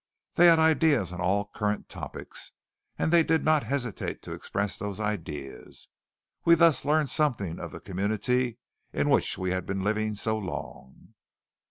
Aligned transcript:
They 0.33 0.47
had 0.47 0.57
ideas 0.57 1.13
on 1.13 1.21
all 1.21 1.51
current 1.53 1.87
topics, 1.87 2.53
and 2.97 3.13
they 3.13 3.21
did 3.21 3.45
not 3.45 3.65
hesitate 3.65 4.23
to 4.23 4.31
express 4.33 4.75
those 4.79 4.99
ideas. 4.99 5.89
We 6.43 6.55
thus 6.55 6.83
learned 6.85 7.11
something 7.11 7.59
of 7.59 7.69
the 7.69 7.79
community 7.81 8.57
in 8.91 9.09
which 9.11 9.37
we 9.37 9.51
had 9.51 9.67
been 9.67 9.83
living 9.83 10.15
so 10.15 10.39
long. 10.39 11.13